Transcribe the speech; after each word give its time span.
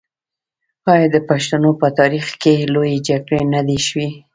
آیا 0.91 1.07
د 1.15 1.17
پښتنو 1.29 1.69
په 1.81 1.87
تاریخ 1.99 2.25
کې 2.41 2.53
لویې 2.73 2.97
جرګې 3.07 3.41
نه 3.53 3.61
دي 3.67 3.77
شوي؟ 3.87 4.09